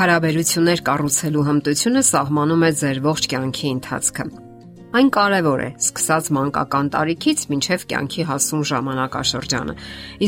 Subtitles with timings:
[0.00, 4.24] Հարաբերություններ կառուցելու հմտությունը սահմանում է ձեր ողջ կյանքի ընթացքը։
[4.96, 9.76] Այն կարևոր է, սկսած մանկական տարիքից մինչև կյանքի հասուն ժամանակաշրջանը։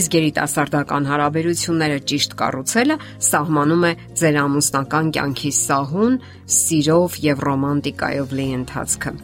[0.03, 3.01] Իսկ երիտասարդական հարաբերությունները ճիշտ կառուցելը
[3.33, 6.23] սահմանում է ձեր ամուսնական կյանքի սահուն,
[6.61, 9.19] սիրով եւ ռոմանտիկայով լի ընթացքը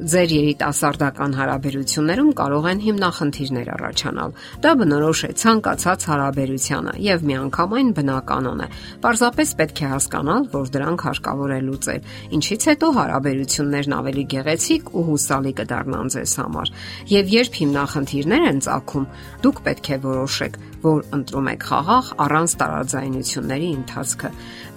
[0.00, 8.64] ձեր երիտասարդական հարաբերություններում կարող են հիմնախնդիրներ առաջանալ։ Դա բնորոշ է ցանկացած հարաբերությանը եւ միանգամայն բնականon
[8.64, 8.68] է։
[9.04, 12.10] Պարզապես պետք է հասկանալ, որ դրանք հարկավոր է լուծել,
[12.40, 16.76] ինչից հետո հարաբերություններն ավելի գեղեցիկ ու հուսալի կդառնան ձեզ համար։
[17.12, 19.08] Եվ երբ հիմնախնդիրներ են ցակում,
[19.44, 24.30] դուք պետք է որոշեք, որ ընտրում եք խաղաղ առանց տարաձայնությունների ընթացքը։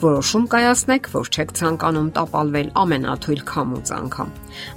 [0.04, 4.34] Որոշում կայացնեք, որ չեք ցանկանում տապալվել ամենաթույլ քամուց անգամ։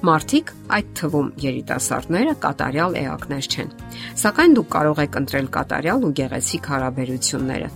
[0.09, 3.75] Մարդիկ, այդ թվում երիտասարդները, կատարյալ էակներ չեն։
[4.23, 7.69] Սակայն դուք կարող եք ընտրել կատարյալ ու գեղեցիկ հարաբերությունները,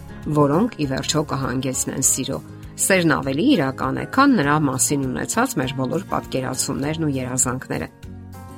[0.43, 2.41] որոնք ի վերջո կհանգեցնեն սիրո։
[2.83, 7.93] Սերն ավելի իրական է, քան նրա մասին ունեցած մեր բոլոր պատկերացումներն ու երազանքները։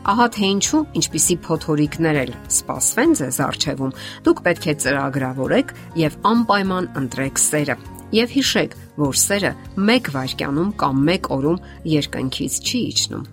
[0.04, 3.92] Ահա թե ինչու ինչպիսի փոթորիկներ էլ սպասվեն ձեզ արժևում։
[4.26, 7.76] Դուք պետք է ծրագրավորեք եւ անպայման ընտրեք սերը։
[8.14, 9.52] Եվ հիշեք, որ սերը
[9.88, 11.62] մեկ վայրկյանում կամ մեկ օրում
[11.94, 13.24] երկնքից չի իջնում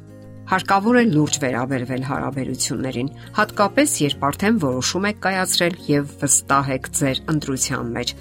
[0.52, 7.22] հարկավոր է լուրջ վերաբերվել հարաբերություններին, հատկապես երբ արդեն որոշում եք կայացրել եւ վստահ եք ձեր
[7.31, 8.11] ընտրության մեջ։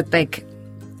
[0.00, 0.38] Գտեք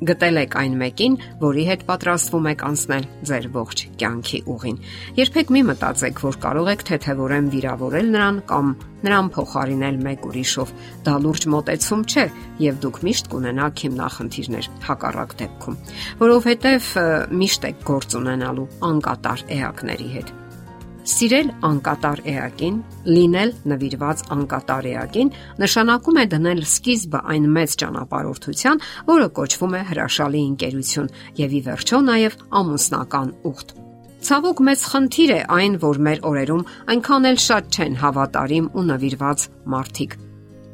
[0.08, 4.78] գտել եք այն մեկին, որի հետ պատրաստվում եք անցնել ձեր ողջ կյանքի ուղին։
[5.20, 8.72] Երբեք մի մտածեք, որ կարող եք թեթևորեն վիրավորել նրան կամ
[9.04, 12.26] նրան փոխարինել մեկ ուրիշով։ Դա լուրջ մտածում չէ,
[12.64, 15.80] եւ դուք միշտ կունենաք հիմնախնդիրներ հակառակ դեպքում,
[16.24, 16.92] որովհետեւ
[17.44, 20.39] միշտ եք գործ ունենալու անկատար էակների հետ։
[21.10, 22.74] Սիրել անկատար էակին,
[23.10, 30.42] լինել նվիրված անկատար էակին նշանակում է դնել սկիզբը այն մեծ ճանապարհորդության, որը կոչվում է հրաշալի
[30.50, 31.08] ընկերություն
[31.40, 33.74] եւ ի վերջո նաեւ ամուսնական ուխտ։
[34.30, 39.46] Ցավոք մեծ խնդիր է այն, որ մեր օրերում այնքան էլ շատ չեն հավատարիմ ու նվիրված
[39.74, 40.18] մարդիկ։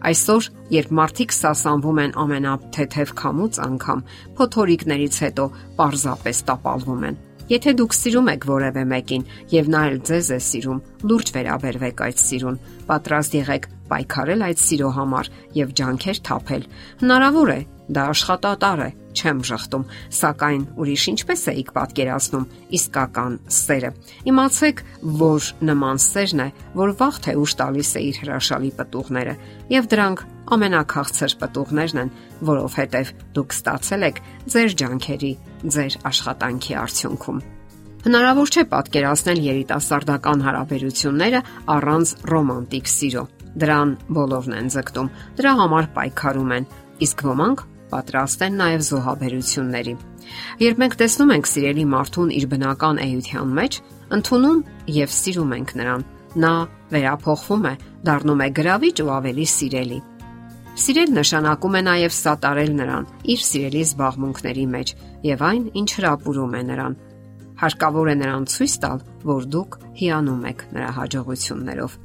[0.06, 4.02] Այսօր, երբ մարդիկ սասանվում են ամենաթեթև քամուց անգամ,
[4.36, 5.46] փոթորիկներից հետո
[5.80, 10.78] պարզապես տապալվում են։ Եթե դուք սիրում եք որևէ մեկին եւ նա էլ ձեզ է սիրում,
[11.06, 12.56] լուրջ վերաբերվեք այդ սիրուն։
[12.88, 16.66] Պատրաստ եղեք պայքարել այդ սիրո համար եւ ջանքեր թափել։
[17.04, 19.84] Հնարավոր է, դա աշխատատար է, չեմ շղթում,
[20.20, 22.46] սակայն ուրիշ ինչպես էիք պատկերացնում
[22.78, 23.90] իսկական սերը։
[24.30, 24.82] Իմացեք,
[25.24, 29.34] որ նման սերն է, որ վաղ թե ուշ տալիս է իր հրաշալի պտուղները,
[29.72, 30.24] եւ դրանք
[30.56, 32.14] ամենակախցր պտուղներն են,
[32.46, 34.20] որովհետեւ դուք ստացել եք
[34.54, 35.32] ձեր ջանքերի
[35.76, 37.40] ձեր աշխատանքի արդյունքում։
[38.06, 41.40] Հնարավոր չէ պատկերացնել երիտասարդական հարաբերությունները
[41.74, 43.24] առանց ռոմանտիկ սիրո։
[43.56, 45.08] Դրան բոլորն են ձգտում,
[45.40, 46.68] դրա համար պայքարում են,
[47.06, 49.94] իսկ ոմանք պատրաստ են նաև զոհաբերությունների։
[50.62, 53.78] Երբ մենք տեսնում ենք սիրելի մարդուն իր բնական էության մեջ,
[54.16, 54.60] ընդունում
[54.96, 56.04] եւ սիրում ենք նրան,
[56.36, 56.52] նա
[56.92, 57.74] վերափոխվում է,
[58.06, 59.98] դառնում է գրավիչ ու ավելի սիրելի։
[60.76, 64.90] Սիրել նշանակում է նաև սատարել նրան իր սիրելի զբաղմունքների մեջ
[65.24, 66.96] եւ այն, ինչ հրապուրում է նրան։
[67.56, 68.98] Հարկավոր է նրան ցույց տալ,
[69.30, 71.96] որ դուք հիանում եք նրա հաջողություններով։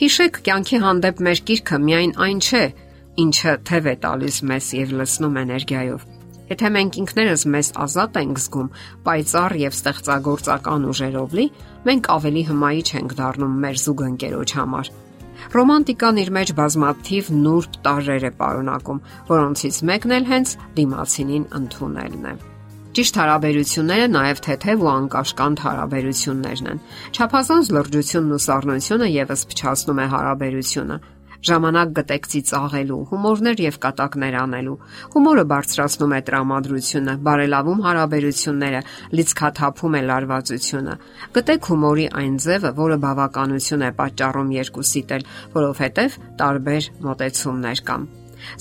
[0.00, 2.64] Հիշեք, կյանքի հանդեպ մեր կիրքը միայն այն չէ,
[3.24, 6.06] ինչը թև է տալիս մեզ եւ լցնում էներգիայով։
[6.46, 8.68] Եթե մենք ինքներս մեզ ազատ ենք զգում,
[9.06, 11.46] պայծառ եւ ստեղծագործական ուժերով լի,
[11.90, 14.94] մենք ավելի հմայի չենք դառնում մեր զուգընկերոջ համար
[15.52, 19.00] Ռոմանտիկան իր մեջ բազմաթիվ նուրբ տարրեր է պարունակում,
[19.30, 22.34] որոնցից մեկն էլ հենց դիմացինին ընդունելն է։
[22.96, 26.78] Ճիշտ հարաբերությունները նաև թեթև ու անկաշկանդ հարաբերություններն են։
[27.12, 30.96] Չափազանց լրջությունն ու սառնությունը եւս փչացնում է հարաբերությունը,
[31.46, 34.76] Ժամանակ գտեք ծիծաղելու, հումորներ եւ կատակներ անելու։
[35.16, 38.80] Հումորը բարձրացնում է տրամադրությունը, բարելավում հարաբերությունները,
[39.20, 40.98] լիցքաթափում է լարվածությունը։
[41.36, 45.26] Գտեք հումորի այն ձևը, որը բավականություն է պատճառում երկուսիդ էլ,
[45.56, 48.10] որովհետեւ տարբեր մոտեցումներ կան։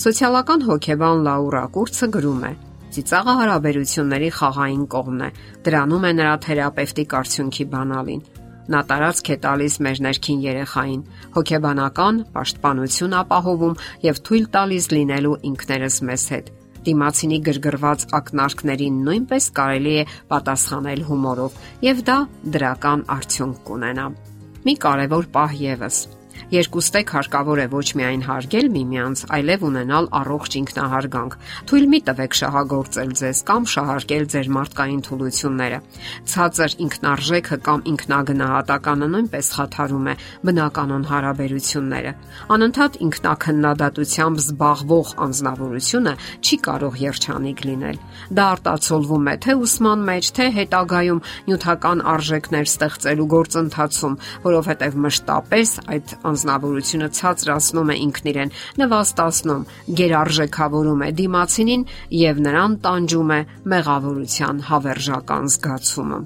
[0.05, 2.53] Սոցիալական հոգեբան Լաուրա Կուրցը գրում է.
[2.95, 5.29] Ծիծաղը հարաբերությունների խաղային կողմն է։
[5.67, 8.21] Դրանում է նրա թերապևտիկ արդյունքի բանալին։
[8.65, 11.01] Նա տարածք է տալիս մեր ներքին երեխային,
[11.35, 13.75] հոգեբանական պաշտպանություն ապահովում
[14.05, 16.51] եւ թույլ տալիս լինելու ինքներս մեզ հետ։
[16.85, 20.03] Դիմացինի գրգռված ակնարկներին նույնպես կարելի է
[20.33, 22.17] պատասխանել հումորով եւ դա
[22.57, 24.05] դրական արդյունք կունենա։
[24.65, 25.97] Մի կարևոր պահ եւս
[26.55, 31.37] Երկուստեք հարկավոր է ոչ միայն հարգել միմյանց, այլև ունենալ առողջ ինքնահարգանք։
[31.69, 35.79] Թույլ մի տվեք շահագործել ձեզ կամ շահարկել ձեր մարդկային թուլությունները։
[36.35, 40.15] Ցածր ինքնարժեքը կամ ինքնագնահատականը նույնպես խաթարում է
[40.45, 42.11] բնականon հարաբերությունները։
[42.55, 46.13] Անընդհատ ինքնակնդատությամբ զբաղվող անznավորությունը
[46.45, 47.97] չի կարող երջանիկ լինել։
[48.35, 56.15] Դա արտացոլվում է թե ուսման մեջ, թե հետագայում նյութական արժեքներ ստեղծելու գործընթացում, որովհետև մշտապես այդ
[56.29, 59.67] անznավորությունը ցածրացնում է ինքն իրեն, նվաստացնում,
[59.99, 61.85] գերարժեքավորում է դիմացինին
[62.21, 63.41] եւ նրան տանջում է
[63.75, 66.19] մեղավորության հավերժական զգացումը։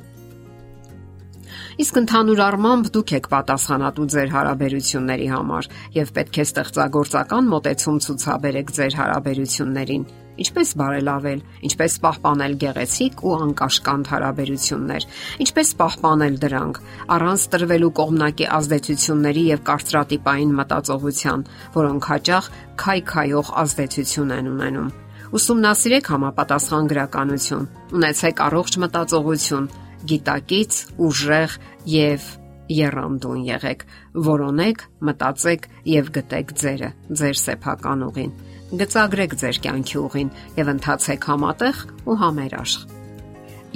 [1.79, 8.73] Իսկ ընդհանուր առմամբ դուք եք պատասխանատու ձեր հարաբերությունների համար եւ պետք է ստեղծագործական մոտեցում ցուցաբերեք
[8.79, 10.03] ձեր հարաբերություններին
[10.39, 15.07] Ինչպես բարելավել, ինչպես պահպանել գեղեցիկ ու անկաշկանդ հարաբերություններ,
[15.43, 16.79] ինչպես պահպանել դրանք
[17.15, 21.45] առանց տրվելու կողմնակի ազդեցությունների եւ կարծրատիպային մտածողության,
[21.75, 22.49] որոնք հաճախ
[22.79, 24.89] քայքայող ազդեցություն են ունենում։
[25.29, 27.65] Ուսումնասիրեք համապատասխան գրականություն,
[27.99, 29.71] ունեցեք առողջ մտածողություն,
[30.09, 31.57] գիտակից, ուժեղ
[31.99, 32.29] եւ
[32.69, 33.85] երանդուն եղեք,
[34.29, 36.89] որոնեք, մտածեք եւ գտեք ձերը,
[37.19, 38.33] ձեր սեփական ուղին
[38.69, 40.29] գծագրեք ձեր կյանքի ուղին
[40.59, 42.83] եւ ընթացեք համատեղ ու համերաշխ։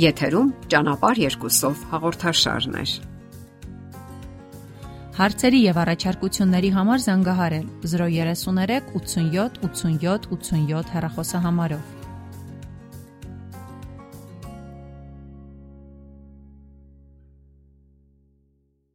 [0.04, 2.86] Եթերում ճանապար երկուսով հաղորդաշարն է։
[5.14, 11.93] Հարցերի եւ առաջարկությունների համար զանգահարել 033 87 87 87 հեռախոսահամարով։